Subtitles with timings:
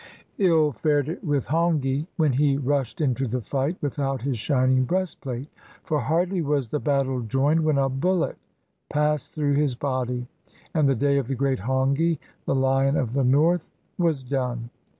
[0.39, 5.47] Ill fared it with Hongi when he rushed into the fight without his shining breastplate;
[5.83, 8.39] for hardly was the battle joined when a bullet
[8.89, 10.25] passed through his body,
[10.73, 13.69] and the day of the great Hongi, the Lion of the North,
[13.99, 14.71] was done.